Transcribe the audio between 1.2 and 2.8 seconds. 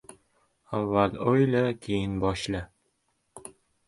o‘yla, keyin boshla.